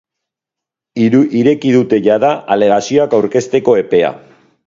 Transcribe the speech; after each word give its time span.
Ireki 1.39 1.73
dute 1.75 1.99
jada 2.09 2.33
alegazioak 2.57 3.15
aurkezteko 3.19 3.79
epea. 3.85 4.13